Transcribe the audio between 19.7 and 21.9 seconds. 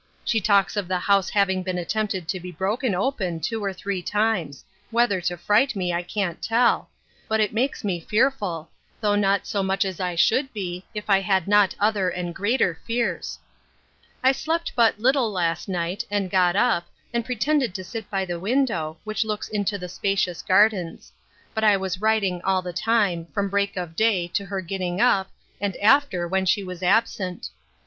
the spacious gardens; but I